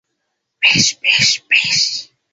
বেশ, 0.61 0.85
বেশ, 1.01 1.29
বেশ! 1.49 1.79